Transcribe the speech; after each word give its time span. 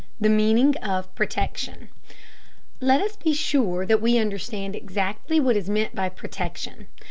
THE 0.19 0.29
MEANING 0.29 0.77
OF 0.77 1.13
"PROTECTION." 1.13 1.89
Let 2.79 3.01
us 3.03 3.15
be 3.17 3.33
sure 3.35 3.85
that 3.85 4.01
we 4.01 4.17
understand 4.17 4.75
exactly 4.75 5.39
what 5.39 5.55
is 5.55 5.69
meant 5.69 5.93
by 5.93 6.09
"protection." 6.09 6.87